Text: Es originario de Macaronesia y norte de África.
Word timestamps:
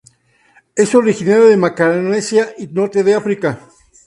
Es 0.75 0.95
originario 0.95 1.45
de 1.45 1.57
Macaronesia 1.57 2.55
y 2.57 2.65
norte 2.65 3.03
de 3.03 3.13
África. 3.13 3.59